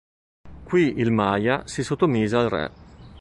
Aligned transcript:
Qui 0.69 0.95
il 0.97 1.11
Maia 1.11 1.61
si 1.67 1.83
sottomise 1.83 2.35
al 2.35 2.49
re. 2.49 2.71